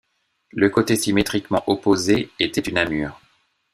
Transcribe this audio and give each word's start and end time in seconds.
Le 0.49 0.67
côté 0.71 0.95
symétriquement 0.95 1.63
opposé 1.67 2.31
était 2.39 2.59
une 2.61 2.79
amure. 2.79 3.21